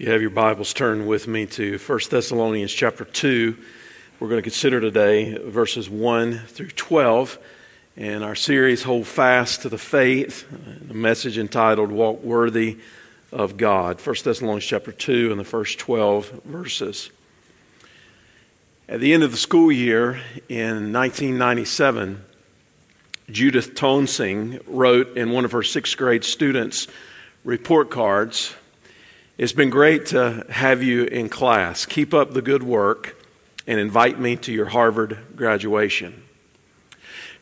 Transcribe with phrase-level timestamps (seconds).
[0.00, 3.54] You have your Bibles turned with me to 1 Thessalonians chapter 2.
[4.18, 7.38] We're going to consider today verses 1 through 12
[7.98, 10.46] in our series Hold Fast to the Faith,
[10.88, 12.78] a message entitled Walk Worthy
[13.30, 14.00] of God.
[14.00, 17.10] 1 Thessalonians chapter 2 and the first 12 verses.
[18.88, 22.24] At the end of the school year in 1997,
[23.30, 26.86] Judith Tonsing wrote in one of her sixth grade students'
[27.44, 28.54] report cards
[29.38, 31.86] it's been great to have you in class.
[31.86, 33.16] Keep up the good work
[33.66, 36.22] and invite me to your Harvard graduation.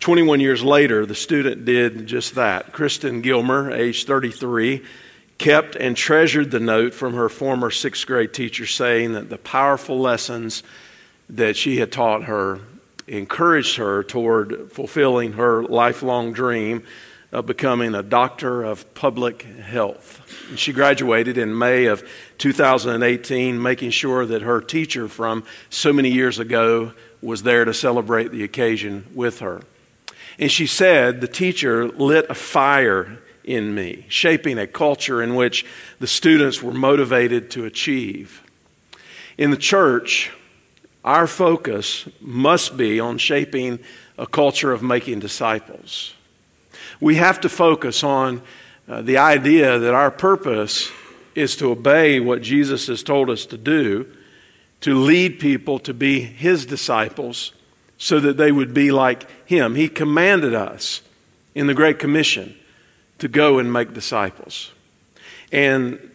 [0.01, 2.73] 21 years later, the student did just that.
[2.73, 4.85] Kristen Gilmer, age 33,
[5.39, 9.99] kept and treasured the note from her former sixth grade teacher saying that the powerful
[9.99, 10.63] lessons
[11.29, 12.61] that she had taught her
[13.07, 16.83] encouraged her toward fulfilling her lifelong dream
[17.31, 20.23] of becoming a doctor of public health.
[20.49, 22.09] And she graduated in May of
[22.39, 28.31] 2018, making sure that her teacher from so many years ago was there to celebrate
[28.31, 29.63] the occasion with her.
[30.39, 35.67] And she said, The teacher lit a fire in me, shaping a culture in which
[35.99, 38.43] the students were motivated to achieve.
[39.37, 40.31] In the church,
[41.05, 43.81] our focus must be on shaping
[44.17, 46.15] a culture of making disciples.
[47.01, 48.43] We have to focus on
[48.89, 50.91] uh, the idea that our purpose
[51.35, 54.07] is to obey what Jesus has told us to do,
[54.81, 57.53] to lead people to be his disciples
[57.99, 59.75] so that they would be like him.
[59.75, 61.03] He commanded us
[61.55, 62.57] in the Great Commission
[63.19, 64.73] to go and make disciples
[65.53, 66.11] and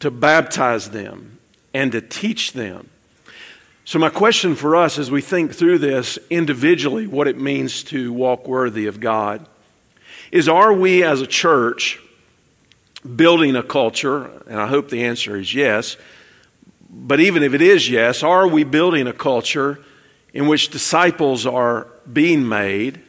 [0.00, 1.38] to baptize them
[1.72, 2.88] and to teach them.
[3.86, 8.12] So, my question for us as we think through this individually, what it means to
[8.12, 9.46] walk worthy of God,
[10.34, 12.00] is are we as a church
[13.14, 14.24] building a culture?
[14.48, 15.96] And I hope the answer is yes.
[16.90, 19.78] But even if it is yes, are we building a culture
[20.32, 23.00] in which disciples are being made?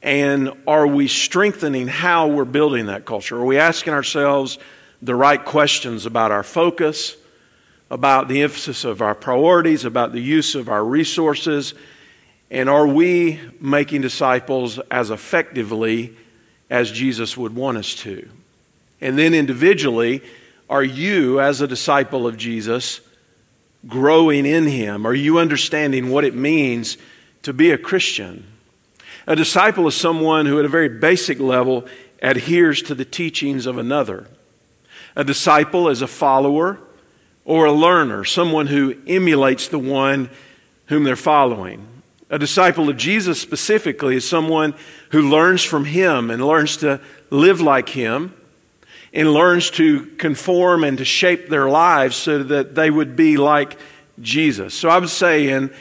[0.00, 3.36] And are we strengthening how we're building that culture?
[3.36, 4.56] Are we asking ourselves
[5.02, 7.16] the right questions about our focus,
[7.90, 11.74] about the emphasis of our priorities, about the use of our resources?
[12.48, 16.16] And are we making disciples as effectively
[16.74, 18.28] as Jesus would want us to.
[19.00, 20.22] And then individually,
[20.68, 23.00] are you, as a disciple of Jesus,
[23.86, 25.06] growing in Him?
[25.06, 26.98] Are you understanding what it means
[27.42, 28.44] to be a Christian?
[29.28, 31.86] A disciple is someone who, at a very basic level,
[32.20, 34.26] adheres to the teachings of another.
[35.14, 36.80] A disciple is a follower
[37.44, 40.28] or a learner, someone who emulates the one
[40.86, 41.86] whom they're following.
[42.34, 44.74] A disciple of Jesus specifically is someone
[45.10, 47.00] who learns from him and learns to
[47.30, 48.34] live like him
[49.12, 53.78] and learns to conform and to shape their lives so that they would be like
[54.20, 54.74] Jesus.
[54.74, 55.72] So I would say, in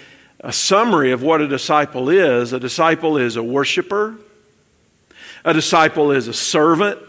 [0.41, 4.15] a summary of what a disciple is, a disciple is a worshiper,
[5.43, 6.99] a disciple is a servant,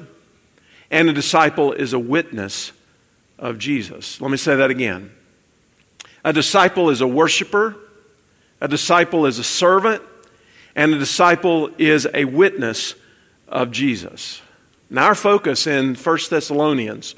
[0.91, 2.73] and a disciple is a witness
[3.39, 4.23] of Jesus.
[4.23, 5.13] Let me say that again.
[6.25, 7.77] A disciple is a worshiper,
[8.61, 10.03] a disciple is a servant,
[10.75, 12.95] and a disciple is a witness
[13.49, 14.43] of Jesus.
[14.91, 17.15] Now, our focus in 1 Thessalonians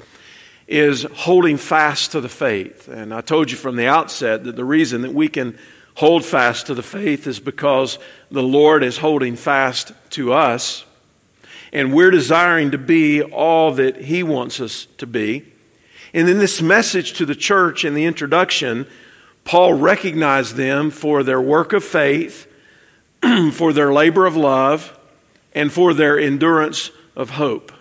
[0.67, 2.87] is holding fast to the faith.
[2.87, 5.57] And I told you from the outset that the reason that we can
[5.95, 7.97] hold fast to the faith is because
[8.29, 10.85] the Lord is holding fast to us.
[11.73, 15.45] And we're desiring to be all that He wants us to be.
[16.13, 18.87] And in this message to the church in the introduction,
[19.47, 22.51] Paul recognized them for their work of faith,
[23.53, 24.99] for their labor of love,
[25.55, 27.71] and for their endurance of hope.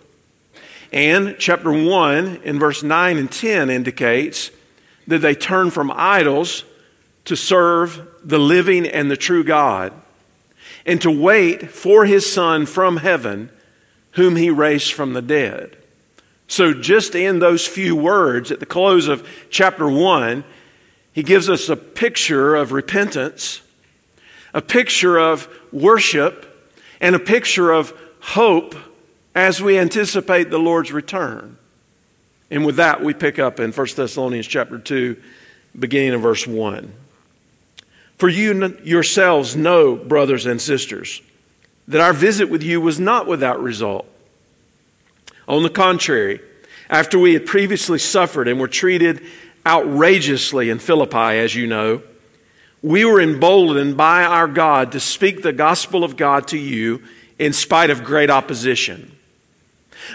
[0.93, 4.53] And chapter 1 in verse 9 and 10 indicates
[5.09, 6.63] that they turn from idols
[7.25, 9.93] to serve the living and the true God
[10.87, 13.51] and to wait for his Son from heaven,
[14.13, 15.77] whom he raised from the dead.
[16.47, 20.45] So, just in those few words at the close of chapter 1,
[21.17, 23.63] he gives us a picture of repentance,
[24.53, 26.71] a picture of worship,
[27.01, 28.75] and a picture of hope
[29.35, 31.57] as we anticipate the Lord's return.
[32.51, 35.17] And with that, we pick up in 1 Thessalonians chapter 2,
[35.79, 36.93] beginning of verse 1.
[38.19, 41.23] For you yourselves know, brothers and sisters,
[41.89, 44.07] that our visit with you was not without result.
[45.49, 46.43] On the contrary,
[46.91, 49.23] after we had previously suffered and were treated
[49.67, 52.03] outrageously in Philippi, as you know,
[52.83, 57.03] we were emboldened by our God to speak the gospel of God to you
[57.39, 59.13] in spite of great opposition.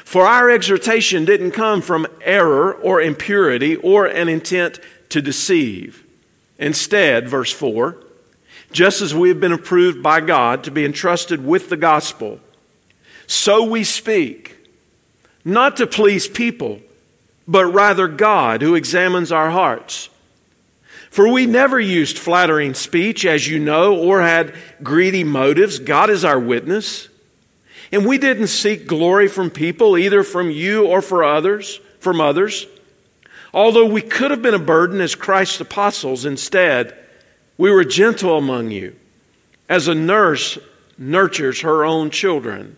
[0.06, 6.06] For our exhortation didn't come from error or impurity or an intent to deceive.
[6.58, 7.98] Instead, verse 4,
[8.72, 12.40] just as we have been approved by God to be entrusted with the gospel,
[13.28, 14.58] so we speak,
[15.44, 16.80] not to please people,
[17.52, 20.10] but rather God who examines our hearts.
[21.10, 25.78] For we never used flattering speech, as you know, or had greedy motives.
[25.78, 27.10] God is our witness.
[27.92, 32.66] And we didn't seek glory from people, either from you or for others, from others.
[33.54, 36.98] Although we could have been a burden as Christ's apostles, instead,
[37.58, 38.96] we were gentle among you,
[39.68, 40.58] as a nurse
[40.98, 42.78] nurtures her own children.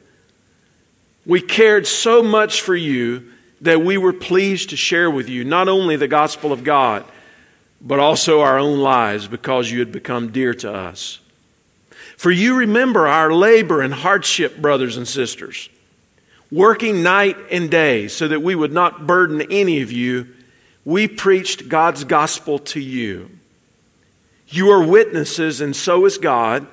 [1.28, 3.33] We cared so much for you
[3.64, 7.06] that we were pleased to share with you not only the gospel of God,
[7.82, 11.20] but also our own lives because you had become dear to us.
[12.18, 15.70] For you remember our labor and hardship, brothers and sisters,
[16.52, 20.28] working night and day so that we would not burden any of you.
[20.86, 23.30] We preached God's gospel to you.
[24.48, 26.68] You are witnesses, and so is God,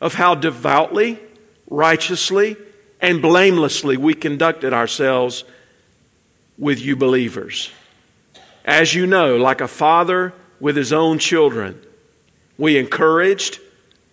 [0.00, 1.18] of how devoutly,
[1.70, 2.56] righteously,
[3.00, 5.44] and blamelessly we conducted ourselves
[6.58, 7.70] with you believers.
[8.64, 11.80] As you know, like a father with his own children,
[12.58, 13.60] we encouraged,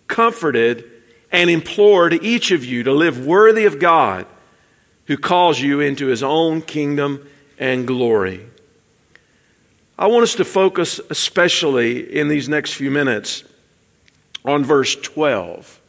[0.06, 0.90] comforted,
[1.32, 4.26] and implored each of you to live worthy of God
[5.06, 7.26] who calls you into his own kingdom
[7.58, 8.46] and glory.
[9.98, 13.44] I want us to focus especially in these next few minutes
[14.44, 15.80] on verse 12.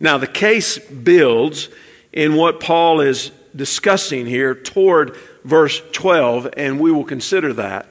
[0.00, 1.68] Now, the case builds
[2.12, 7.86] in what Paul is discussing here toward verse 12, and we will consider that.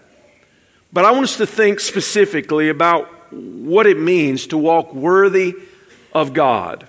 [0.91, 5.55] But I want us to think specifically about what it means to walk worthy
[6.13, 6.87] of God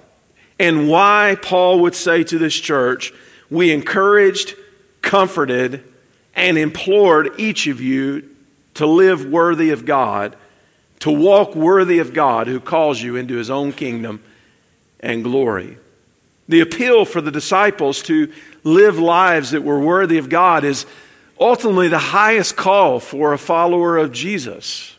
[0.59, 3.13] and why Paul would say to this church,
[3.51, 4.55] We encouraged,
[5.01, 5.85] comforted,
[6.35, 8.29] and implored each of you
[8.75, 10.37] to live worthy of God,
[11.01, 14.23] to walk worthy of God who calls you into his own kingdom
[15.01, 15.79] and glory.
[16.49, 18.33] The appeal for the disciples to
[18.63, 20.87] live lives that were worthy of God is
[21.41, 24.97] ultimately the highest call for a follower of Jesus.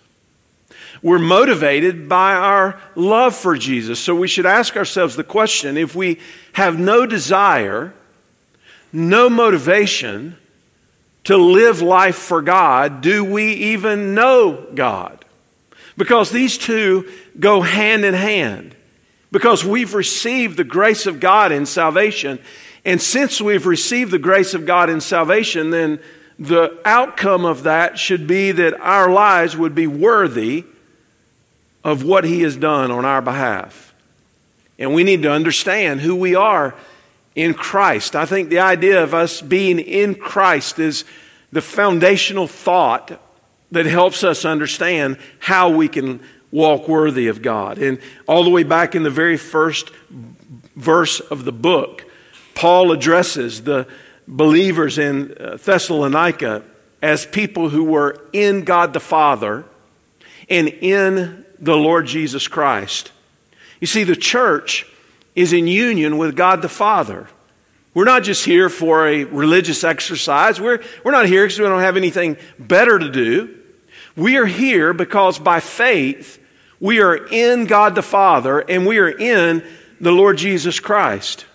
[1.01, 4.00] We're motivated by our love for Jesus.
[4.00, 6.19] So we should ask ourselves the question if we
[6.53, 7.94] have no desire,
[8.92, 10.38] no motivation
[11.25, 15.25] to live life for God, do we even know God?
[15.97, 18.75] Because these two go hand in hand.
[19.35, 22.39] Because we've received the grace of God in salvation.
[22.85, 25.99] And since we've received the grace of God in salvation, then
[26.39, 30.63] the outcome of that should be that our lives would be worthy
[31.83, 33.93] of what He has done on our behalf.
[34.79, 36.73] And we need to understand who we are
[37.35, 38.15] in Christ.
[38.15, 41.03] I think the idea of us being in Christ is
[41.51, 43.19] the foundational thought
[43.69, 46.21] that helps us understand how we can
[46.56, 47.78] walk worthy of God.
[47.78, 49.92] And all the way back in the very first
[50.75, 52.06] verse of the book,
[52.56, 53.88] Paul addresses the
[54.25, 56.63] believers in uh, Thessalonica
[57.02, 59.66] as people who were in God the Father
[60.50, 63.12] and in the Lord Jesus Christ.
[63.81, 64.88] You see, the church
[65.36, 67.28] is in union with God the Father.
[67.94, 70.62] We're not just here for a religious exercise.
[70.62, 73.59] We're, we're not here because we don't have anything better to do.
[74.16, 76.40] We are here because by faith,
[76.79, 79.63] we are in God the Father and we are in
[79.99, 81.45] the Lord Jesus Christ.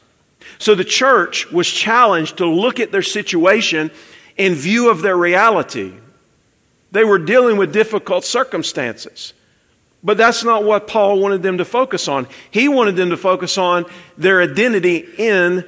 [0.58, 3.90] So the church was challenged to look at their situation
[4.36, 5.94] in view of their reality.
[6.92, 9.32] They were dealing with difficult circumstances.
[10.02, 12.26] But that's not what Paul wanted them to focus on.
[12.50, 13.84] He wanted them to focus on
[14.16, 15.64] their identity in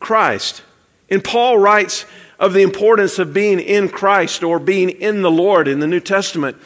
[0.00, 0.62] Christ.
[1.08, 2.04] And Paul writes
[2.38, 6.00] of the importance of being in Christ or being in the Lord in the New
[6.00, 6.56] Testament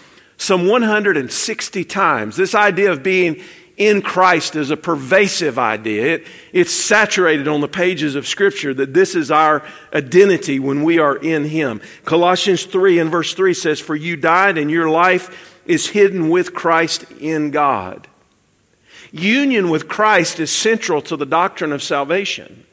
[0.42, 2.34] some 160 times.
[2.34, 3.40] This idea of being
[3.76, 6.16] in Christ is a pervasive idea.
[6.16, 10.98] It, it's saturated on the pages of Scripture that this is our identity when we
[10.98, 11.80] are in Him.
[12.04, 16.52] Colossians 3 and verse 3 says, For you died, and your life is hidden with
[16.52, 18.08] Christ in God.
[19.12, 22.66] Union with Christ is central to the doctrine of salvation.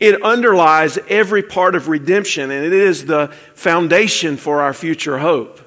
[0.00, 5.60] It underlies every part of redemption, and it is the foundation for our future hope.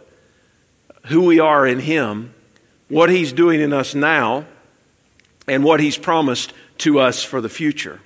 [1.06, 2.36] Who we are in Him
[2.90, 4.46] what He's doing in us now,
[5.48, 8.02] and what He's promised to us for the future.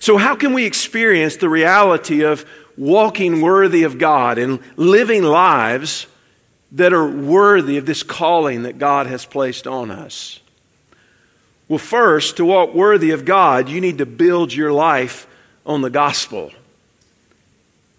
[0.00, 2.44] So, how can we experience the reality of
[2.76, 6.06] walking worthy of God and living lives
[6.72, 10.40] that are worthy of this calling that God has placed on us?
[11.68, 15.26] Well, first, to walk worthy of God, you need to build your life
[15.66, 16.50] on the gospel.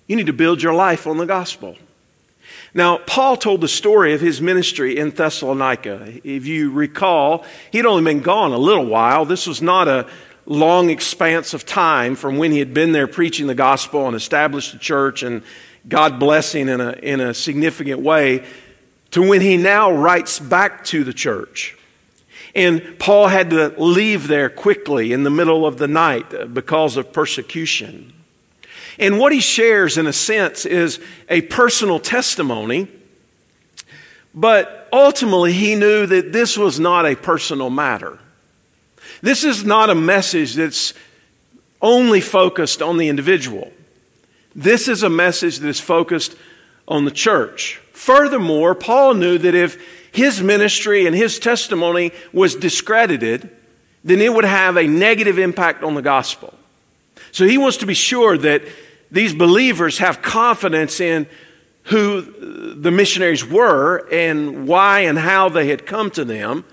[0.08, 1.78] You need to build your life on the gospel.
[2.74, 6.20] Now, Paul told the story of his ministry in Thessalonica.
[6.24, 9.26] If you recall, he'd only been gone a little while.
[9.26, 10.08] This was not a
[10.46, 14.74] long expanse of time from when he had been there preaching the gospel and established
[14.74, 15.44] a church and
[15.88, 18.46] God blessing in a, in a significant way
[19.12, 21.76] to when he now writes back to the church.
[22.56, 27.14] And Paul had to leave there quickly in the middle of the night because of
[27.14, 28.14] persecution.
[29.00, 32.90] And what he shares, in a sense, is a personal testimony.
[34.36, 38.20] But ultimately, he knew that this was not a personal matter.
[39.22, 40.94] This is not a message that's
[41.82, 43.72] only focused on the individual.
[44.54, 46.36] This is a message that is focused
[46.88, 47.82] on the church.
[47.94, 53.50] Furthermore, Paul knew that if his ministry and his testimony was discredited,
[54.04, 56.54] then it would have a negative impact on the gospel.
[57.32, 58.64] So he wants to be sure that
[59.12, 61.28] these believers have confidence in
[61.84, 66.64] who the missionaries were and why and how they had come to them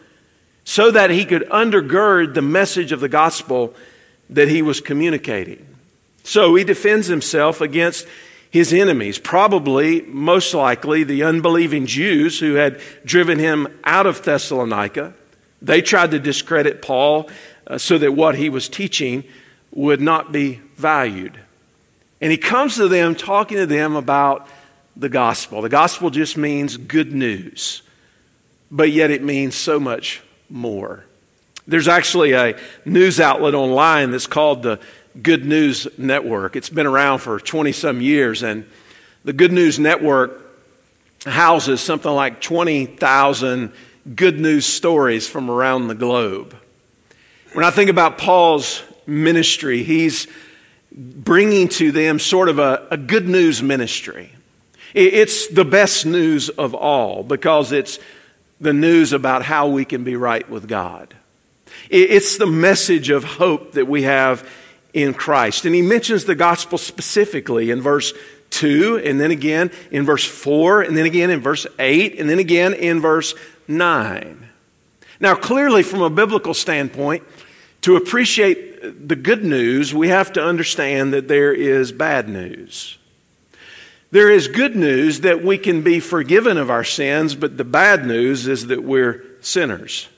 [0.64, 3.74] so that he could undergird the message of the gospel
[4.28, 5.64] that he was communicating.
[6.24, 8.06] So he defends himself against
[8.50, 15.14] his enemies, probably, most likely, the unbelieving Jews who had driven him out of Thessalonica.
[15.62, 17.30] They tried to discredit Paul
[17.66, 19.24] uh, so that what he was teaching
[19.70, 21.38] would not be valued.
[22.20, 24.48] And he comes to them talking to them about
[24.96, 25.62] the gospel.
[25.62, 27.82] The gospel just means good news,
[28.70, 31.04] but yet it means so much more.
[31.66, 34.80] There's actually a news outlet online that's called the
[35.20, 36.56] Good News Network.
[36.56, 38.66] It's been around for 20 some years, and
[39.24, 40.40] the Good News Network
[41.24, 43.72] houses something like 20,000
[44.14, 46.54] good news stories from around the globe.
[47.52, 50.28] When I think about Paul's ministry, he's
[50.96, 54.32] bringing to them sort of a, a good news ministry.
[54.94, 57.98] It's the best news of all because it's
[58.60, 61.14] the news about how we can be right with God.
[61.90, 64.48] It's the message of hope that we have
[64.94, 65.66] in Christ.
[65.66, 68.14] And he mentions the gospel specifically in verse
[68.50, 72.38] 2, and then again in verse 4, and then again in verse 8, and then
[72.38, 73.34] again in verse
[73.68, 74.48] 9.
[75.20, 77.22] Now, clearly, from a biblical standpoint,
[77.86, 82.98] to appreciate the good news, we have to understand that there is bad news.
[84.10, 88.04] There is good news that we can be forgiven of our sins, but the bad
[88.04, 90.08] news is that we're sinners.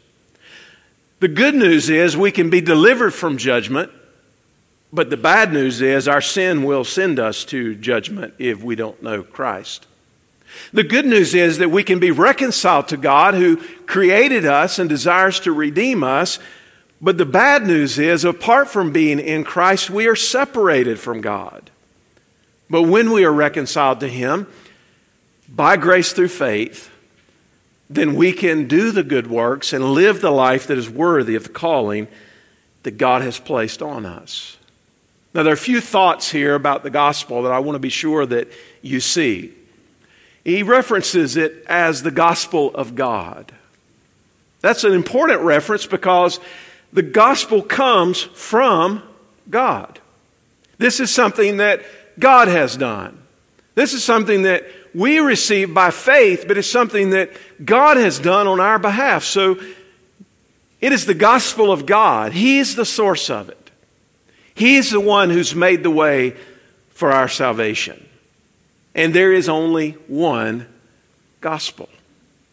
[1.20, 3.92] The good news is we can be delivered from judgment,
[4.90, 9.02] but the bad news is our sin will send us to judgment if we don't
[9.02, 9.86] know Christ.
[10.72, 14.88] The good news is that we can be reconciled to God who created us and
[14.88, 16.38] desires to redeem us,
[17.00, 21.70] but the bad news is, apart from being in Christ, we are separated from God.
[22.68, 24.46] But when we are reconciled to Him,
[25.48, 26.90] by grace through faith,
[27.88, 31.44] then we can do the good works and live the life that is worthy of
[31.44, 32.08] the calling
[32.82, 34.58] that God has placed on us.
[35.32, 37.88] Now, there are a few thoughts here about the gospel that I want to be
[37.88, 38.48] sure that
[38.82, 39.54] you see.
[40.44, 43.52] He references it as the gospel of God.
[44.60, 46.40] That's an important reference because
[46.92, 49.02] the gospel comes from
[49.50, 50.00] God.
[50.78, 51.82] This is something that
[52.18, 53.22] God has done.
[53.74, 54.64] This is something that
[54.94, 57.30] we receive by faith, but it's something that
[57.64, 59.24] God has done on our behalf.
[59.24, 59.60] So
[60.80, 62.32] it is the gospel of God.
[62.32, 63.70] He's the source of it.
[64.54, 66.34] He's the one who's made the way
[66.90, 68.04] for our salvation.
[68.94, 70.66] And there is only one
[71.40, 71.88] gospel.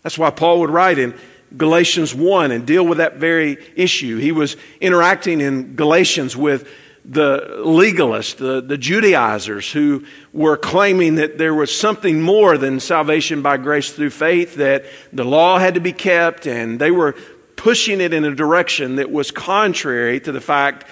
[0.03, 1.17] That's why Paul would write in
[1.57, 4.17] Galatians 1 and deal with that very issue.
[4.17, 6.67] He was interacting in Galatians with
[7.07, 13.41] the legalists, the, the Judaizers, who were claiming that there was something more than salvation
[13.41, 17.15] by grace through faith, that the law had to be kept, and they were
[17.55, 20.85] pushing it in a direction that was contrary to the fact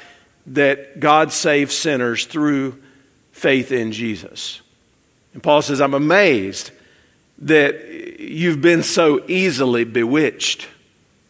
[0.48, 2.82] that God saves sinners through
[3.32, 4.62] faith in Jesus.
[5.34, 6.72] And Paul says, I'm amazed
[7.44, 10.68] that you've been so easily bewitched.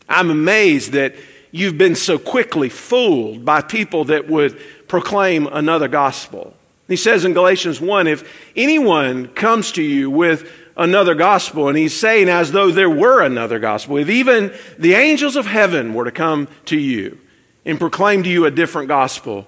[0.07, 1.15] I'm amazed that
[1.51, 6.53] you've been so quickly fooled by people that would proclaim another gospel.
[6.87, 11.97] He says in Galatians 1 if anyone comes to you with another gospel, and he's
[11.97, 16.11] saying as though there were another gospel, if even the angels of heaven were to
[16.11, 17.17] come to you
[17.65, 19.47] and proclaim to you a different gospel,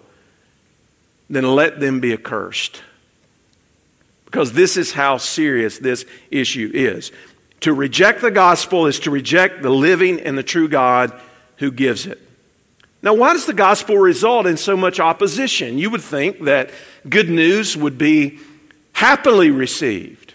[1.30, 2.82] then let them be accursed
[4.26, 7.12] because this is how serious this issue is.
[7.62, 11.20] To reject the gospel is to reject the living and the true God
[11.58, 12.22] who gives it.
[13.02, 15.78] Now, why does the gospel result in so much opposition?
[15.78, 16.72] You would think that
[17.08, 18.40] good news would be
[18.94, 20.34] happily received.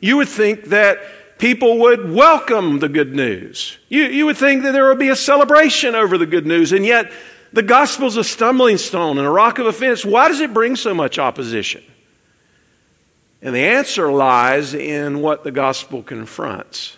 [0.00, 0.98] You would think that
[1.38, 3.78] people would welcome the good news.
[3.88, 6.84] You, you would think that there would be a celebration over the good news, and
[6.84, 7.12] yet
[7.52, 10.04] the gospel is a stumbling stone and a rock of offense.
[10.04, 11.82] Why does it bring so much opposition?
[13.42, 16.96] And the answer lies in what the gospel confronts.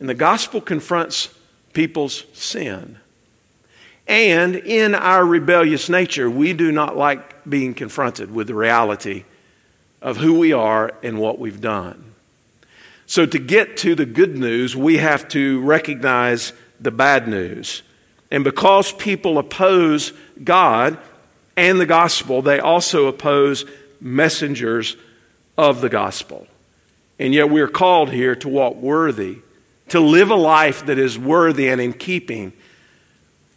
[0.00, 1.34] And the gospel confronts
[1.72, 2.98] people's sin.
[4.06, 9.24] And in our rebellious nature, we do not like being confronted with the reality
[10.00, 12.14] of who we are and what we've done.
[13.04, 17.82] So, to get to the good news, we have to recognize the bad news.
[18.30, 20.98] And because people oppose God
[21.56, 23.64] and the gospel, they also oppose
[24.00, 24.96] messengers
[25.58, 26.46] of the gospel.
[27.18, 29.38] And yet, we are called here to walk worthy,
[29.88, 32.52] to live a life that is worthy and in keeping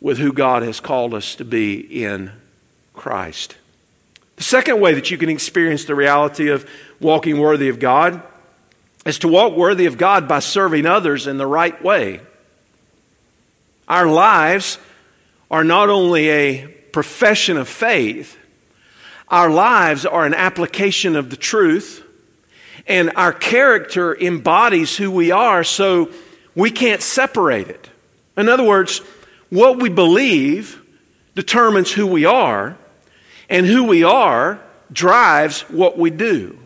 [0.02, 2.32] with who God has called us to be in
[2.94, 3.56] Christ.
[4.38, 6.68] The second way that you can experience the reality of
[7.00, 8.24] walking worthy of God
[9.06, 12.22] is to walk worthy of God by serving others in the right way.
[13.88, 14.80] Our lives
[15.52, 18.38] are not only a profession of faith,
[19.32, 22.04] our lives are an application of the truth,
[22.86, 26.12] and our character embodies who we are, so
[26.54, 27.90] we can't separate it.
[28.36, 29.00] In other words,
[29.50, 30.82] what we believe
[31.34, 32.78] determines who we are,
[33.50, 34.60] and who we are
[34.92, 36.58] drives what we do.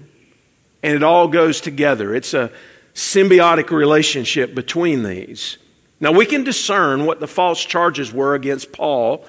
[0.81, 2.13] And it all goes together.
[2.15, 2.51] It's a
[2.93, 5.57] symbiotic relationship between these.
[5.99, 9.25] Now, we can discern what the false charges were against Paul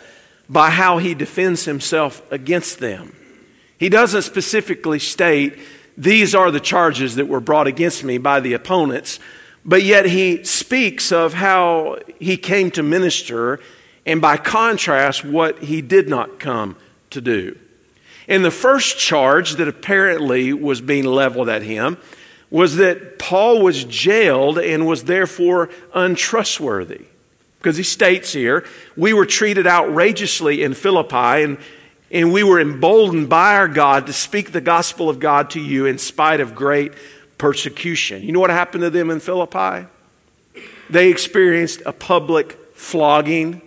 [0.49, 3.16] by how he defends himself against them.
[3.79, 5.59] He doesn't specifically state,
[5.97, 9.19] These are the charges that were brought against me by the opponents,
[9.65, 13.61] but yet he speaks of how he came to minister,
[14.05, 16.77] and by contrast, what he did not come
[17.11, 17.59] to do.
[18.29, 21.97] And the first charge that apparently was being leveled at him
[22.51, 27.07] was that Paul was jailed and was therefore untrustworthy.
[27.59, 28.65] Because he states here,
[28.97, 31.59] we were treated outrageously in Philippi, and,
[32.11, 35.87] and we were emboldened by our God to speak the gospel of God to you
[35.87, 36.93] in spite of great
[37.39, 38.23] persecution.
[38.23, 39.87] You know what happened to them in Philippi?
[40.89, 43.61] They experienced a public flogging.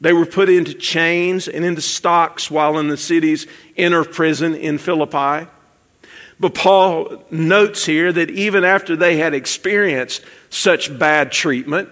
[0.00, 3.46] They were put into chains and into stocks while in the city's
[3.76, 5.48] inner prison in Philippi.
[6.40, 11.88] But Paul notes here that even after they had experienced such bad treatment,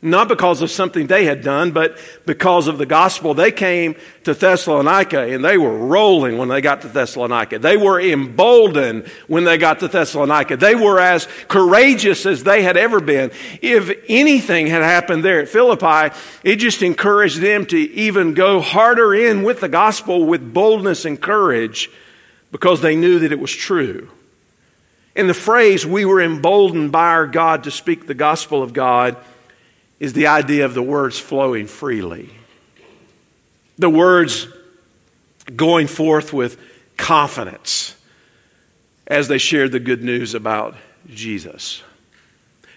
[0.00, 3.34] not because of something they had done, but because of the gospel.
[3.34, 7.58] They came to Thessalonica and they were rolling when they got to Thessalonica.
[7.58, 10.56] They were emboldened when they got to Thessalonica.
[10.56, 13.32] They were as courageous as they had ever been.
[13.60, 19.12] If anything had happened there at Philippi, it just encouraged them to even go harder
[19.12, 21.90] in with the gospel with boldness and courage
[22.52, 24.08] because they knew that it was true.
[25.16, 29.16] In the phrase, we were emboldened by our God to speak the gospel of God
[30.00, 32.30] is the idea of the words flowing freely.
[33.78, 34.48] The words
[35.54, 36.60] going forth with
[36.96, 37.94] confidence
[39.06, 40.74] as they shared the good news about
[41.08, 41.82] Jesus.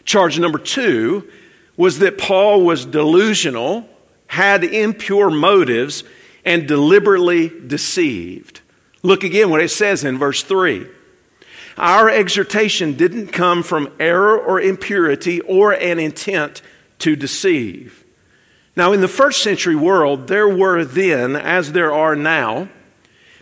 [0.05, 1.29] Charge number two
[1.77, 3.87] was that Paul was delusional,
[4.27, 6.03] had impure motives,
[6.45, 8.61] and deliberately deceived.
[9.03, 10.87] Look again what it says in verse 3.
[11.77, 16.61] Our exhortation didn't come from error or impurity or an intent
[17.01, 18.03] to deceive.
[18.75, 22.69] Now, in the first century world, there were then, as there are now,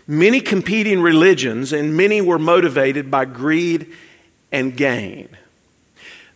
[0.06, 3.92] many competing religions, and many were motivated by greed
[4.50, 5.28] and gain.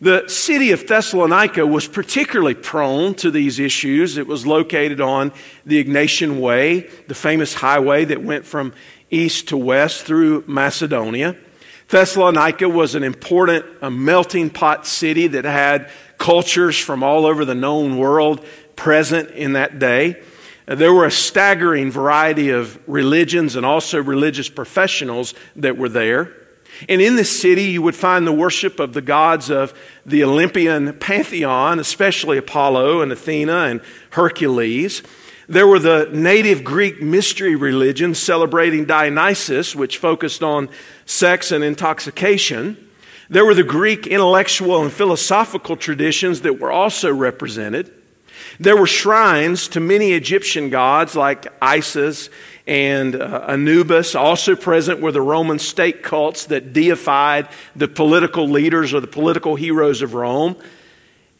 [0.00, 4.16] The city of Thessalonica was particularly prone to these issues.
[4.18, 5.32] It was located on
[5.64, 8.74] the Egnatian Way, the famous highway that went from
[9.10, 11.36] east to west through Macedonia.
[11.88, 15.90] Thessalonica was an important a melting pot city that had
[16.24, 18.42] cultures from all over the known world
[18.76, 20.22] present in that day.
[20.66, 26.32] Uh, there were a staggering variety of religions and also religious professionals that were there.
[26.88, 29.74] And in this city, you would find the worship of the gods of
[30.06, 35.02] the Olympian pantheon, especially Apollo and Athena and Hercules.
[35.46, 40.70] There were the native Greek mystery religions celebrating Dionysus, which focused on
[41.04, 42.78] sex and intoxication.
[43.34, 47.92] There were the Greek intellectual and philosophical traditions that were also represented.
[48.60, 52.30] There were shrines to many Egyptian gods like Isis
[52.64, 54.14] and uh, Anubis.
[54.14, 59.56] Also present were the Roman state cults that deified the political leaders or the political
[59.56, 60.54] heroes of Rome.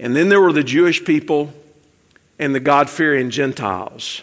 [0.01, 1.53] And then there were the Jewish people
[2.41, 4.23] and the God fearing Gentiles.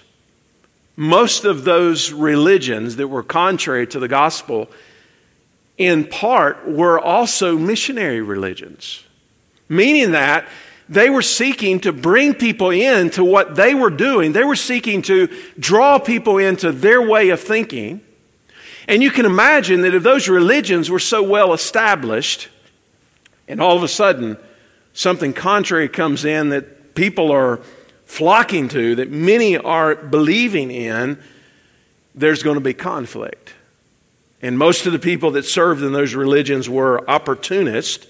[0.97, 4.69] Most of those religions that were contrary to the gospel,
[5.77, 9.03] in part, were also missionary religions,
[9.67, 10.47] meaning that
[10.89, 14.34] they were seeking to bring people into what they were doing.
[14.34, 18.01] They were seeking to draw people into their way of thinking.
[18.88, 22.49] And you can imagine that if those religions were so well established,
[23.47, 24.38] and all of a sudden
[24.93, 27.62] something contrary comes in that people are
[28.05, 31.17] flocking to, that many are believing in,
[32.13, 33.53] there's going to be conflict.
[34.41, 38.08] And most of the people that served in those religions were opportunists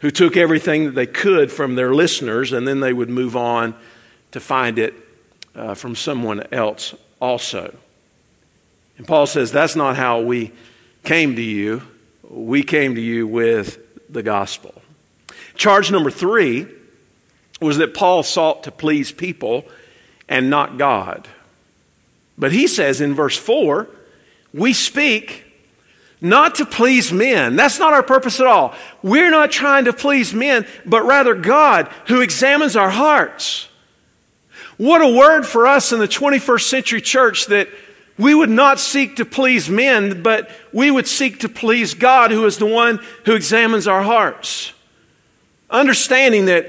[0.00, 3.74] who took everything that they could from their listeners and then they would move on
[4.32, 4.94] to find it
[5.54, 7.76] uh, from someone else also.
[8.98, 10.52] And Paul says, That's not how we
[11.04, 11.82] came to you.
[12.28, 13.78] We came to you with
[14.12, 14.82] the gospel.
[15.54, 16.66] Charge number three
[17.60, 19.64] was that Paul sought to please people
[20.28, 21.28] and not God.
[22.38, 23.86] But he says in verse 4,
[24.54, 25.44] we speak
[26.20, 27.56] not to please men.
[27.56, 28.74] That's not our purpose at all.
[29.02, 33.68] We're not trying to please men, but rather God who examines our hearts.
[34.76, 37.68] What a word for us in the 21st century church that
[38.18, 42.44] we would not seek to please men, but we would seek to please God who
[42.44, 44.72] is the one who examines our hearts.
[45.70, 46.66] Understanding that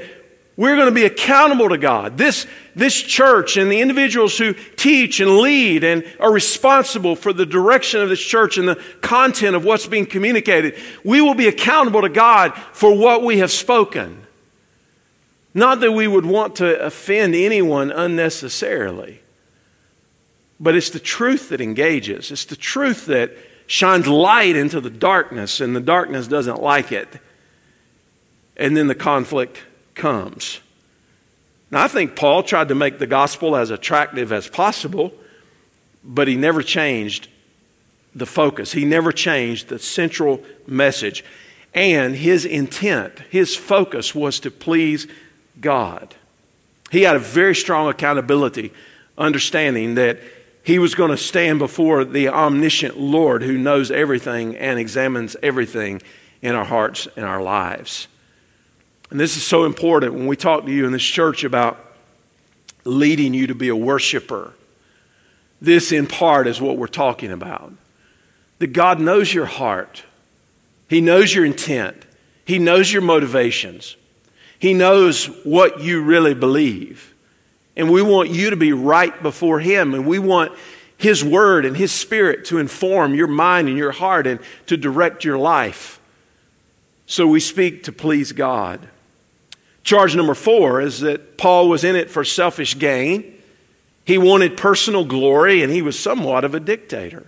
[0.58, 2.18] we're going to be accountable to God.
[2.18, 7.46] This, this church and the individuals who teach and lead and are responsible for the
[7.46, 12.02] direction of this church and the content of what's being communicated, we will be accountable
[12.02, 14.26] to God for what we have spoken.
[15.54, 19.22] Not that we would want to offend anyone unnecessarily,
[20.60, 22.32] but it's the truth that engages.
[22.32, 23.36] It's the truth that
[23.68, 27.08] shines light into the darkness, and the darkness doesn't like it.
[28.58, 29.62] And then the conflict
[30.02, 30.62] comes.
[31.70, 35.14] Now, I think Paul tried to make the gospel as attractive as possible,
[36.04, 37.28] but he never changed
[38.16, 38.72] the focus.
[38.74, 41.24] He never changed the central message.
[41.74, 45.08] And his intent, his focus was to please
[45.62, 46.16] God.
[46.90, 48.74] He had a very strong accountability,
[49.18, 50.20] understanding that
[50.64, 56.02] he was going to stand before the omniscient Lord who knows everything and examines everything
[56.42, 58.08] in our hearts and our lives.
[59.12, 61.78] And this is so important when we talk to you in this church about
[62.86, 64.54] leading you to be a worshiper.
[65.62, 67.74] This, in part, is what we're talking about.
[68.60, 70.04] That God knows your heart,
[70.88, 72.06] He knows your intent,
[72.46, 73.98] He knows your motivations,
[74.58, 77.14] He knows what you really believe.
[77.76, 80.54] And we want you to be right before Him, and we want
[80.98, 85.26] His Word and His Spirit to inform your mind and your heart and to direct
[85.26, 86.00] your life.
[87.08, 88.88] So we speak to please God.
[89.84, 93.38] Charge number four is that Paul was in it for selfish gain.
[94.06, 97.28] He wanted personal glory, and he was somewhat of a dictator.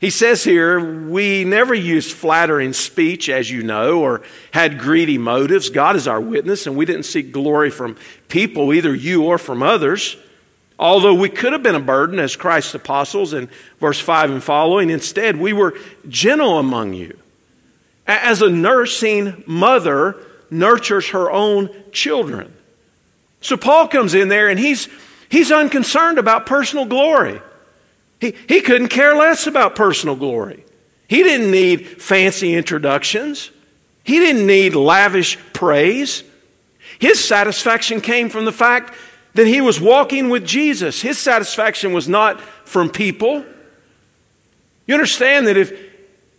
[0.00, 5.70] He says here, we never used flattering speech, as you know, or had greedy motives.
[5.70, 7.96] God is our witness, and we didn't seek glory from
[8.28, 10.16] people, either you or from others.
[10.76, 14.90] Although we could have been a burden as Christ's apostles in verse 5 and following,
[14.90, 15.78] instead, we were
[16.08, 17.16] gentle among you.
[18.04, 20.16] As a nursing mother
[20.52, 22.54] nurtures her own children.
[23.40, 24.88] So Paul comes in there and he's,
[25.28, 27.40] he's unconcerned about personal glory.
[28.20, 30.64] He, he couldn't care less about personal glory.
[31.08, 33.50] He didn't need fancy introductions.
[34.04, 36.22] He didn't need lavish praise.
[36.98, 38.94] His satisfaction came from the fact
[39.34, 41.02] that he was walking with Jesus.
[41.02, 43.44] His satisfaction was not from people.
[44.86, 45.72] You understand that if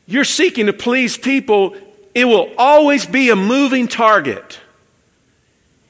[0.06, 1.76] you're seeking to please people,
[2.14, 4.60] it will always be a moving target.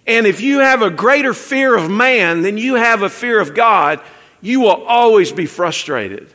[0.05, 3.53] And if you have a greater fear of man than you have a fear of
[3.53, 4.01] God,
[4.41, 6.33] you will always be frustrated.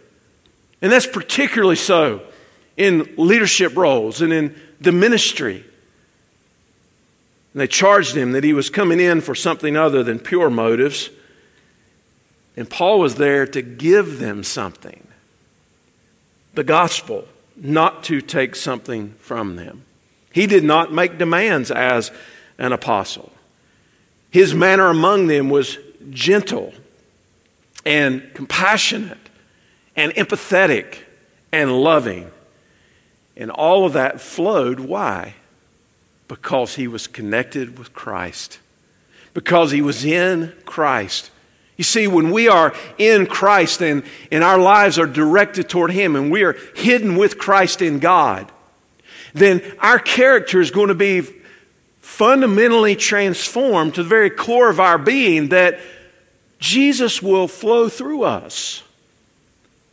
[0.81, 2.23] And that's particularly so
[2.77, 5.65] in leadership roles and in the ministry.
[7.53, 11.11] And they charged him that he was coming in for something other than pure motives.
[12.57, 15.07] And Paul was there to give them something
[16.55, 17.25] the gospel
[17.61, 19.85] not to take something from them.
[20.33, 22.11] He did not make demands as
[22.59, 23.33] an apostle.
[24.31, 25.79] His manner among them was
[26.11, 26.75] gentle
[27.85, 29.19] and compassionate
[29.97, 30.99] and empathetic
[31.51, 32.31] and loving.
[33.37, 34.81] And all of that flowed.
[34.81, 35.35] Why?
[36.27, 38.59] Because he was connected with Christ.
[39.33, 41.31] Because he was in Christ.
[41.79, 46.17] You see, when we are in Christ and, and our lives are directed toward Him
[46.17, 48.51] and we are hidden with Christ in God,
[49.33, 51.23] then our character is going to be
[52.01, 55.79] fundamentally transformed to the very core of our being that
[56.59, 58.83] Jesus will flow through us.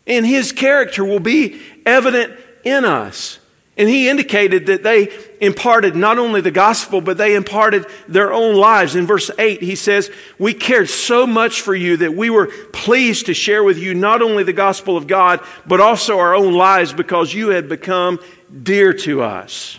[0.08, 3.40] And his character will be evident in us.
[3.78, 5.10] And he indicated that they
[5.42, 8.96] imparted not only the gospel, but they imparted their own lives.
[8.96, 10.10] In verse 8, he says,
[10.40, 14.22] We cared so much for you that we were pleased to share with you not
[14.22, 18.20] only the gospel of God, but also our own lives because you had become
[18.64, 19.78] dear to us.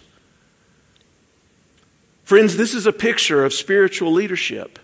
[2.25, 4.79] Friends, this is a picture of spiritual leadership.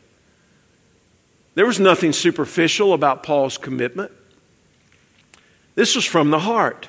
[1.55, 4.11] There was nothing superficial about Paul's commitment.
[5.75, 6.89] This was from the heart.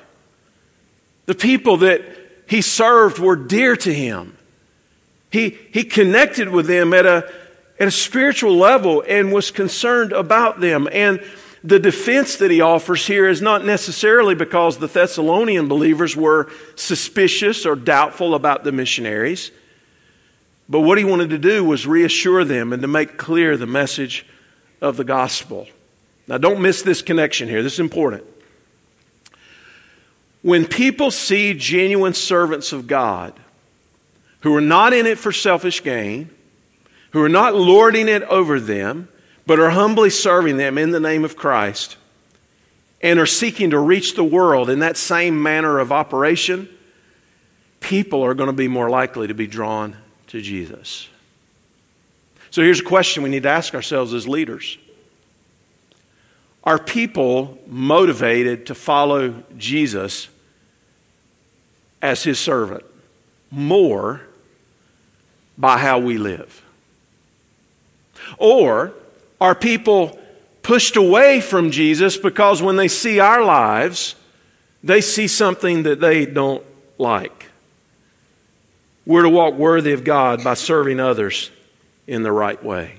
[1.26, 2.02] The people that
[2.46, 4.36] he served were dear to him.
[5.30, 7.30] He, he connected with them at a,
[7.80, 10.88] at a spiritual level and was concerned about them.
[10.92, 11.20] And
[11.64, 17.64] the defense that he offers here is not necessarily because the Thessalonian believers were suspicious
[17.64, 19.50] or doubtful about the missionaries,
[20.68, 24.26] but what he wanted to do was reassure them and to make clear the message
[24.82, 25.66] of the gospel.
[26.26, 27.62] Now, don't miss this connection here.
[27.62, 28.24] This is important.
[30.44, 33.32] When people see genuine servants of God
[34.40, 36.28] who are not in it for selfish gain,
[37.12, 39.08] who are not lording it over them,
[39.46, 41.96] but are humbly serving them in the name of Christ,
[43.00, 46.68] and are seeking to reach the world in that same manner of operation,
[47.80, 51.08] people are going to be more likely to be drawn to Jesus.
[52.50, 54.76] So here's a question we need to ask ourselves as leaders
[56.64, 60.28] Are people motivated to follow Jesus
[62.04, 62.84] as his servant
[63.50, 64.20] more
[65.56, 66.62] by how we live?
[68.36, 68.92] Or
[69.40, 70.18] are people
[70.62, 74.16] pushed away from Jesus because when they see our lives,
[74.82, 76.62] they see something that they don't
[76.98, 77.46] like?
[79.06, 81.50] We're to walk worthy of God by serving others
[82.06, 82.96] in the right way.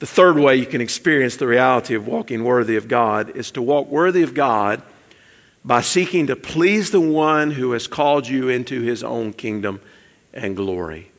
[0.00, 3.62] The third way you can experience the reality of walking worthy of God is to
[3.62, 4.82] walk worthy of God
[5.64, 9.80] by seeking to please the one who has called you into his own kingdom
[10.32, 11.10] and glory.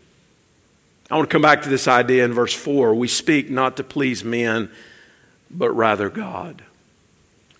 [1.09, 2.95] I want to come back to this idea in verse 4.
[2.95, 4.69] We speak not to please men,
[5.49, 6.63] but rather God.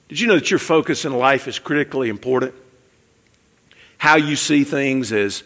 [0.10, 2.54] Did you know that your focus in life is critically important?
[3.98, 5.44] How you see things is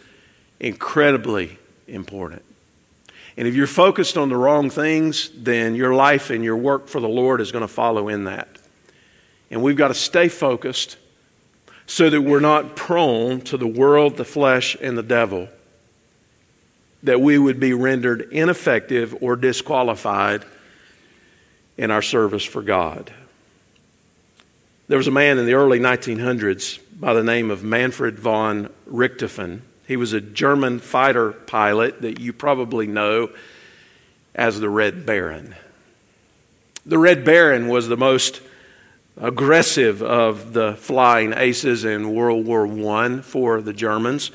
[0.60, 2.44] incredibly important.
[3.36, 7.00] And if you're focused on the wrong things, then your life and your work for
[7.00, 8.48] the Lord is going to follow in that.
[9.52, 10.98] And we've got to stay focused
[11.88, 15.48] so that we're not prone to the world, the flesh, and the devil,
[17.02, 20.44] that we would be rendered ineffective or disqualified
[21.78, 23.12] in our service for God.
[24.90, 29.62] There was a man in the early 1900s by the name of Manfred von Richthofen.
[29.88, 33.30] He was a German fighter pilot that you probably know
[34.36, 35.56] as the Red Baron.
[36.86, 38.42] The Red Baron was the most
[39.20, 44.32] aggressive of the flying aces in World War I for the Germans.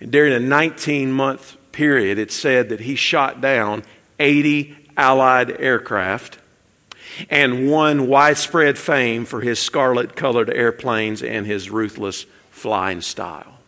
[0.00, 3.82] During a 19 month period, it said that he shot down
[4.18, 6.38] 80 Allied aircraft
[7.30, 13.58] and won widespread fame for his scarlet colored airplanes and his ruthless flying style.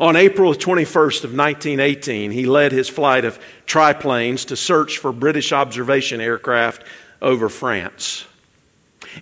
[0.00, 5.52] On April 21st of 1918, he led his flight of triplanes to search for British
[5.52, 6.84] observation aircraft
[7.20, 8.26] over France.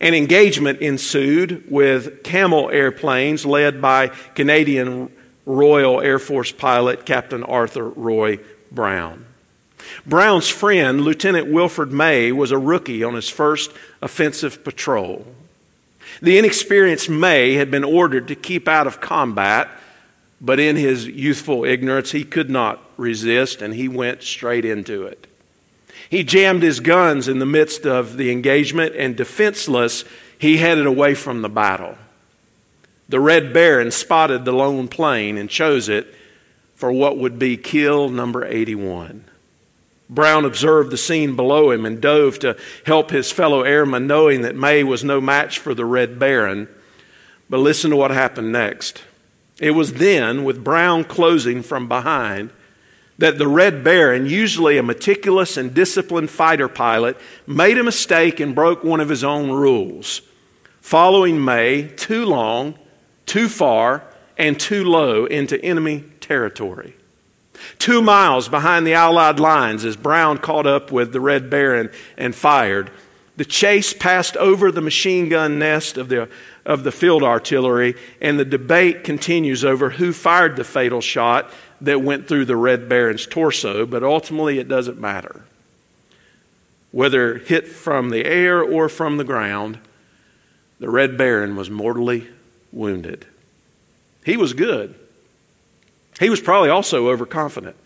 [0.01, 5.11] An engagement ensued with Camel airplanes led by Canadian
[5.47, 8.39] Royal Air Force pilot Captain Arthur Roy
[8.71, 9.27] Brown.
[10.07, 13.73] Brown's friend, Lieutenant Wilfred May, was a rookie on his first
[14.03, 15.27] offensive patrol.
[16.23, 19.69] The inexperienced May had been ordered to keep out of combat,
[20.41, 25.27] but in his youthful ignorance, he could not resist and he went straight into it.
[26.11, 30.05] He jammed his guns in the midst of the engagement, and defenseless,
[30.37, 31.97] he headed away from the battle.
[33.09, 36.13] The Red Baron spotted the lone plane and chose it
[36.75, 39.25] for what would be kill number 81.
[40.09, 44.57] Brown observed the scene below him and dove to help his fellow airman, knowing that
[44.57, 46.67] May was no match for the Red Baron.
[47.49, 49.05] But listen to what happened next.
[49.61, 52.51] It was then, with Brown closing from behind,
[53.21, 58.55] that the Red Baron, usually a meticulous and disciplined fighter pilot, made a mistake and
[58.55, 60.23] broke one of his own rules,
[60.81, 62.79] following May too long,
[63.27, 64.05] too far,
[64.39, 66.97] and too low into enemy territory.
[67.79, 72.35] Two miles behind the Allied lines, as Brown caught up with the Red Baron and
[72.35, 72.91] fired,
[73.37, 76.31] the chase passed over the machine gun nest of the,
[76.65, 82.03] of the field artillery, and the debate continues over who fired the fatal shot that
[82.03, 85.45] went through the Red Baron's torso, but ultimately it doesn't matter.
[86.93, 89.79] Whether hit from the air or from the ground,
[90.79, 92.29] the Red Baron was mortally
[92.73, 93.27] wounded.
[94.25, 94.95] He was good.
[96.19, 97.77] He was probably also overconfident.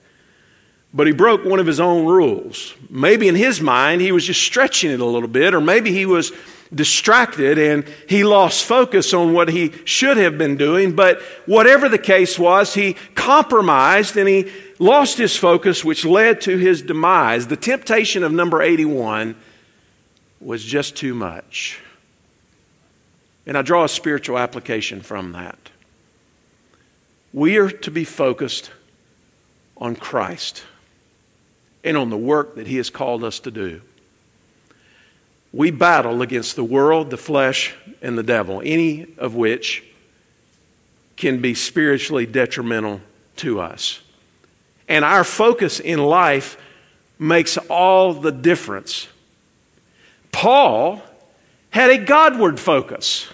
[0.92, 2.74] But he broke one of his own rules.
[2.88, 6.06] Maybe in his mind, he was just stretching it a little bit, or maybe he
[6.06, 6.32] was
[6.72, 10.94] distracted and he lost focus on what he should have been doing.
[10.94, 16.56] But whatever the case was, he compromised and he lost his focus, which led to
[16.56, 17.46] his demise.
[17.46, 19.36] The temptation of number 81
[20.40, 21.80] was just too much.
[23.46, 25.70] And I draw a spiritual application from that.
[27.32, 28.70] We are to be focused
[29.76, 30.64] on Christ
[31.82, 33.82] and on the work that He has called us to do.
[35.54, 39.84] We battle against the world, the flesh, and the devil, any of which
[41.16, 43.00] can be spiritually detrimental
[43.36, 44.00] to us.
[44.88, 46.56] And our focus in life
[47.20, 49.06] makes all the difference.
[50.32, 51.00] Paul
[51.70, 53.28] had a Godward focus.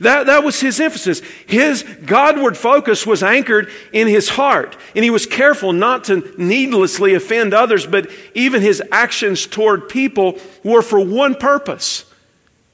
[0.00, 1.20] That, that was his emphasis.
[1.46, 4.76] His Godward focus was anchored in his heart.
[4.94, 10.38] And he was careful not to needlessly offend others, but even his actions toward people
[10.62, 12.04] were for one purpose.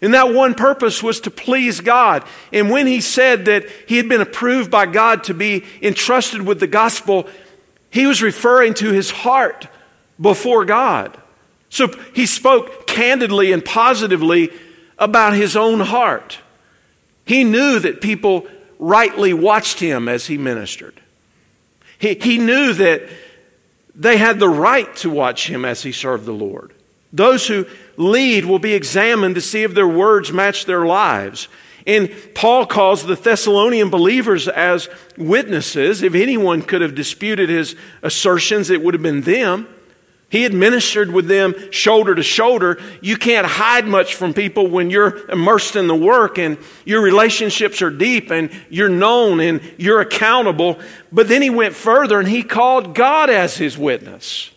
[0.01, 2.25] And that one purpose was to please God.
[2.53, 6.59] And when he said that he had been approved by God to be entrusted with
[6.59, 7.29] the gospel,
[7.89, 9.69] he was referring to his heart
[10.21, 11.17] before God.
[11.69, 14.51] So he spoke candidly and positively
[14.99, 16.39] about his own heart.
[17.25, 18.47] He knew that people
[18.79, 21.01] rightly watched him as he ministered.
[21.99, 23.03] He, he knew that
[23.95, 26.73] they had the right to watch him as he served the Lord.
[27.13, 31.49] Those who lead will be examined to see if their words match their lives.
[31.87, 36.03] And Paul calls the Thessalonian believers as witnesses.
[36.03, 39.69] If anyone could have disputed his assertions, it would have been them.
[40.33, 42.81] He had ministered with them shoulder to shoulder.
[43.03, 47.83] You can't hide much from people when you're immersed in the work and your relationships
[47.83, 50.81] are deep and you're known and you're accountable.
[51.13, 54.51] But then he went further and he called God as his witness.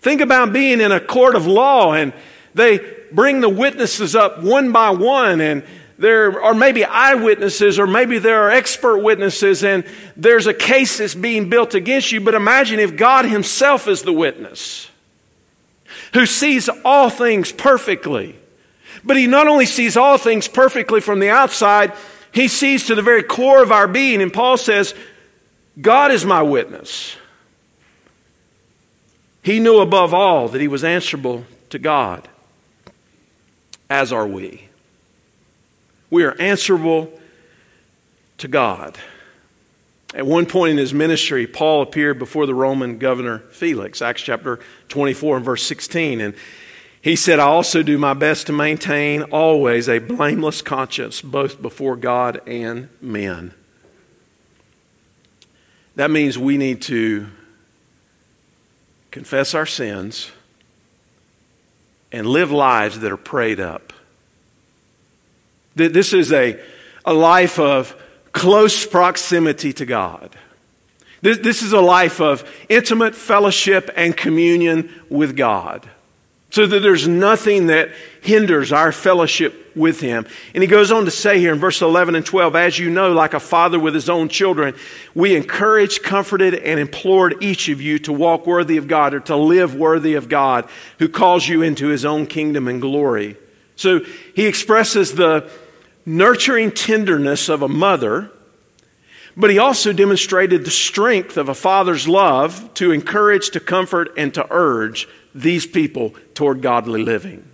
[0.00, 2.12] Think about being in a court of law and
[2.54, 2.78] they
[3.10, 5.64] bring the witnesses up one by one and
[5.98, 9.84] there are maybe eyewitnesses or maybe there are expert witnesses and
[10.16, 12.20] there's a case that's being built against you.
[12.20, 14.90] But imagine if God Himself is the witness
[16.14, 18.36] who sees all things perfectly.
[19.02, 21.92] But He not only sees all things perfectly from the outside,
[22.30, 24.22] He sees to the very core of our being.
[24.22, 24.94] And Paul says,
[25.80, 27.16] God is my witness.
[29.42, 32.28] He knew above all that He was answerable to God,
[33.90, 34.67] as are we.
[36.10, 37.12] We are answerable
[38.38, 38.98] to God.
[40.14, 44.58] At one point in his ministry, Paul appeared before the Roman governor Felix, Acts chapter
[44.88, 46.20] 24 and verse 16.
[46.20, 46.34] And
[47.02, 51.94] he said, I also do my best to maintain always a blameless conscience, both before
[51.94, 53.52] God and men.
[55.94, 57.26] That means we need to
[59.10, 60.30] confess our sins
[62.12, 63.92] and live lives that are prayed up.
[65.78, 66.60] This is a,
[67.04, 67.96] a life of
[68.32, 70.36] close proximity to God.
[71.22, 75.88] This, this is a life of intimate fellowship and communion with God.
[76.50, 77.90] So that there's nothing that
[78.22, 80.26] hinders our fellowship with Him.
[80.54, 83.12] And he goes on to say here in verse 11 and 12, as you know,
[83.12, 84.74] like a father with his own children,
[85.14, 89.36] we encouraged, comforted, and implored each of you to walk worthy of God or to
[89.36, 93.36] live worthy of God who calls you into His own kingdom and glory.
[93.78, 94.00] So
[94.34, 95.50] he expresses the
[96.08, 98.30] nurturing tenderness of a mother,
[99.36, 104.32] but he also demonstrated the strength of a father's love to encourage, to comfort, and
[104.34, 107.48] to urge these people toward godly living.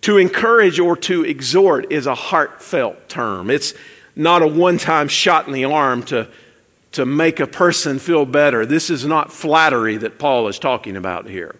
[0.00, 3.50] To encourage or to exhort is a heartfelt term.
[3.50, 3.74] It's
[4.16, 6.26] not a one time shot in the arm to,
[6.92, 8.64] to make a person feel better.
[8.64, 11.54] This is not flattery that Paul is talking about here.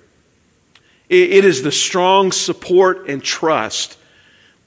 [1.08, 3.98] it, it is the strong support and trust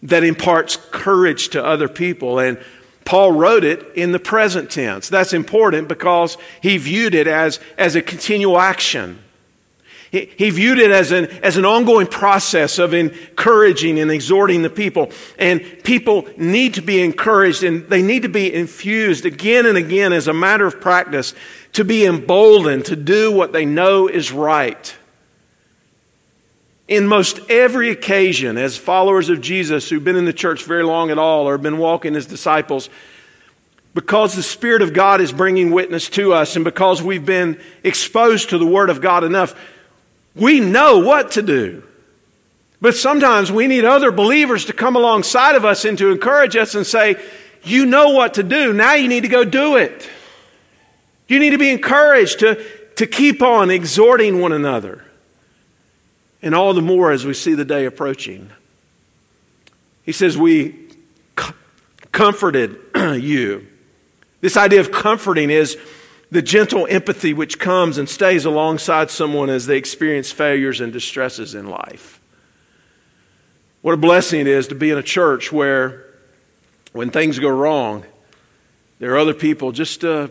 [0.06, 2.40] that imparts courage to other people.
[2.40, 2.60] And
[3.04, 5.10] Paul wrote it in the present tense.
[5.10, 9.20] That's important because he viewed it as, as a continual action.
[10.12, 14.70] He, he viewed it as an, as an ongoing process of encouraging and exhorting the
[14.70, 15.12] people.
[15.38, 20.14] And people need to be encouraged and they need to be infused again and again
[20.14, 21.34] as a matter of practice
[21.74, 24.96] to be emboldened to do what they know is right.
[26.88, 31.10] In most every occasion, as followers of Jesus who've been in the church very long
[31.10, 32.90] at all or been walking as disciples,
[33.96, 38.50] because the Spirit of God is bringing witness to us and because we've been exposed
[38.50, 39.56] to the Word of God enough,
[40.36, 41.82] we know what to do.
[42.82, 46.76] But sometimes we need other believers to come alongside of us and to encourage us
[46.76, 47.16] and say,
[47.64, 48.74] You know what to do.
[48.74, 50.08] Now you need to go do it.
[51.28, 52.64] You need to be encouraged to,
[52.98, 55.04] to keep on exhorting one another.
[56.46, 58.52] And all the more as we see the day approaching.
[60.04, 60.90] He says, We
[62.12, 63.68] comforted you.
[64.42, 65.76] This idea of comforting is
[66.30, 71.56] the gentle empathy which comes and stays alongside someone as they experience failures and distresses
[71.56, 72.22] in life.
[73.82, 76.06] What a blessing it is to be in a church where,
[76.92, 78.06] when things go wrong,
[79.00, 80.30] there are other people just to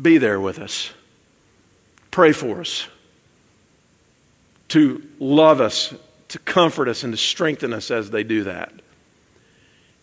[0.00, 0.92] be there with us,
[2.12, 2.86] pray for us,
[4.70, 5.94] to love us,
[6.28, 8.72] to comfort us, and to strengthen us as they do that.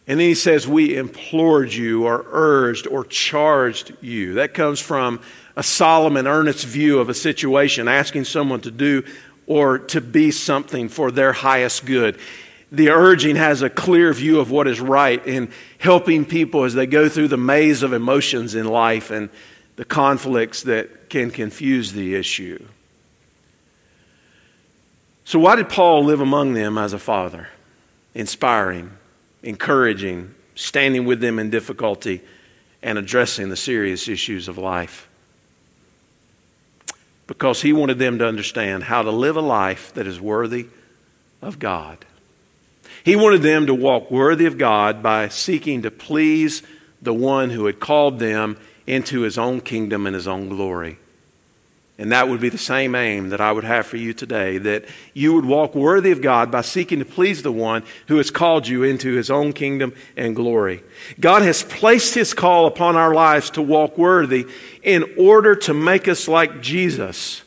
[0.08, 4.36] And then he says, We implored you, or urged, or charged you.
[4.36, 5.20] That comes from
[5.56, 9.04] a solemn and earnest view of a situation, asking someone to do
[9.48, 12.20] or to be something for their highest good.
[12.72, 16.86] The urging has a clear view of what is right in helping people as they
[16.86, 19.30] go through the maze of emotions in life and
[19.78, 22.66] the conflicts that can confuse the issue.
[25.28, 27.50] So, why did Paul live among them as a father?
[28.16, 28.92] Inspiring,
[29.44, 32.22] encouraging, standing with them in difficulty,
[32.82, 35.10] and addressing the serious issues of life.
[37.28, 40.68] Because he wanted them to understand how to live a life that is worthy
[41.42, 42.06] of God.
[43.04, 46.64] He wanted them to walk worthy of God by seeking to please
[47.02, 51.00] the one who had called them into his own kingdom and his own glory.
[52.00, 54.86] And that would be the same aim that I would have for you today that
[55.16, 58.68] you would walk worthy of God by seeking to please the one who has called
[58.68, 60.84] you into his own kingdom and glory.
[61.20, 64.46] God has placed his call upon our lives to walk worthy
[64.84, 67.42] in order to make us like Jesus.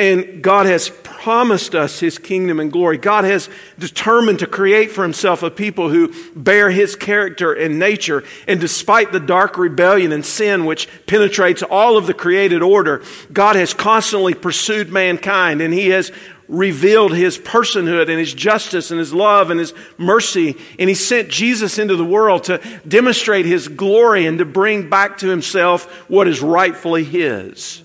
[0.00, 2.96] And God has promised us his kingdom and glory.
[2.96, 8.24] God has determined to create for himself a people who bear his character and nature.
[8.48, 13.56] And despite the dark rebellion and sin which penetrates all of the created order, God
[13.56, 16.10] has constantly pursued mankind and he has
[16.48, 20.56] revealed his personhood and his justice and his love and his mercy.
[20.78, 25.18] And he sent Jesus into the world to demonstrate his glory and to bring back
[25.18, 27.82] to himself what is rightfully his.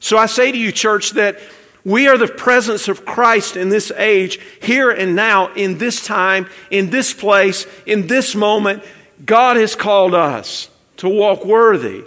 [0.00, 1.38] So I say to you, church, that
[1.84, 6.48] we are the presence of Christ in this age, here and now, in this time,
[6.70, 8.82] in this place, in this moment.
[9.24, 10.68] God has called us
[10.98, 12.04] to walk worthy.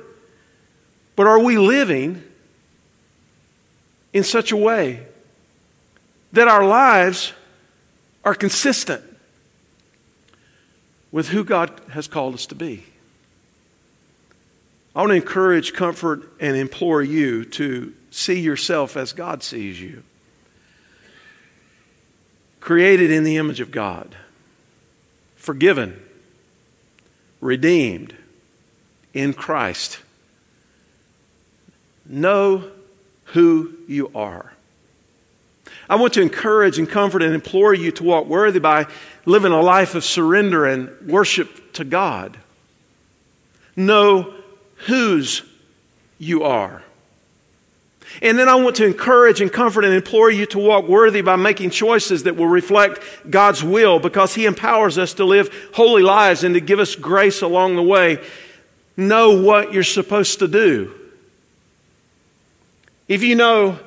[1.16, 2.24] But are we living
[4.14, 5.06] in such a way
[6.34, 7.34] that our lives
[8.24, 9.04] are consistent
[11.12, 12.86] with who God has called us to be?
[15.00, 20.04] I want to encourage, comfort, and implore you to see yourself as God sees you.
[22.60, 24.14] Created in the image of God,
[25.38, 26.04] forgiven,
[27.40, 28.14] redeemed
[29.14, 30.00] in Christ.
[32.06, 32.70] Know
[33.28, 34.52] who you are.
[35.90, 38.86] I want to encourage and comfort and implore you to walk worthy by
[39.26, 42.36] living a life of surrender and worship to God.
[43.78, 44.34] Know
[44.86, 45.44] whose
[46.18, 46.84] you are.
[48.22, 51.36] And then I want to encourage and comfort and implore you to walk worthy by
[51.36, 56.44] making choices that will reflect God's will because He empowers us to live holy lives
[56.44, 58.24] and to give us grace along the way.
[58.98, 60.94] Know what you're supposed to do.
[63.08, 63.80] If you know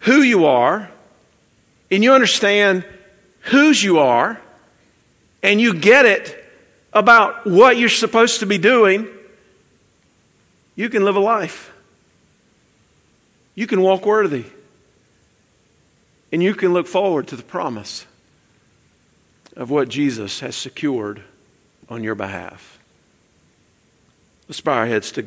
[0.00, 0.90] who you are
[1.90, 2.84] and you understand
[3.42, 4.40] whose you are
[5.42, 6.36] and you get it
[6.92, 9.08] about what you're supposed to be doing,
[10.74, 11.72] you can live a life.
[13.54, 14.44] You can walk worthy.
[16.32, 18.06] And you can look forward to the promise
[19.56, 21.22] of what Jesus has secured
[21.88, 22.78] on your behalf.
[24.48, 25.18] Let's bow our heads together.